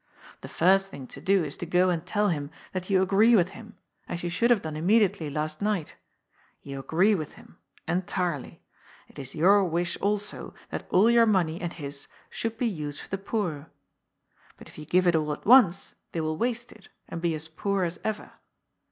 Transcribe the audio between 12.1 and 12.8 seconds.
should be